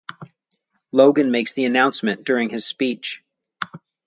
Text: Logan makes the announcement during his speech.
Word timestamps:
Logan 0.91 1.29
makes 1.29 1.53
the 1.53 1.65
announcement 1.65 2.25
during 2.25 2.49
his 2.49 2.65
speech. 2.65 3.21